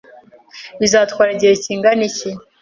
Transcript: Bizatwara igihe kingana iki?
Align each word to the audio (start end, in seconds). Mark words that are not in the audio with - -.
Bizatwara 0.79 1.29
igihe 1.35 1.53
kingana 1.63 2.01
iki? 2.09 2.29